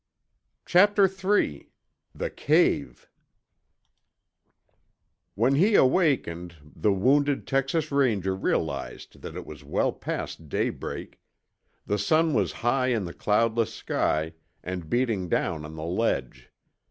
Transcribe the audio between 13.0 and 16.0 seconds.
the cloudless sky and beating down on the